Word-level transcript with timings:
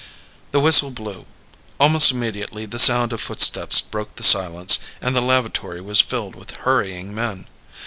The 0.49 0.59
whistle 0.59 0.89
blew. 0.89 1.27
Almost 1.79 2.09
immediately, 2.09 2.65
the 2.65 2.79
sound 2.79 3.13
of 3.13 3.21
footsteps 3.21 3.81
broke 3.81 4.15
the 4.15 4.23
silence 4.23 4.79
and 4.99 5.15
the 5.15 5.21
lavatory 5.21 5.79
was 5.79 6.01
filled 6.01 6.33
with 6.33 6.55
hurrying 6.65 7.13
men. 7.13 7.45